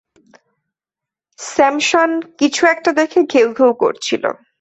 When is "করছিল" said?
3.73-4.23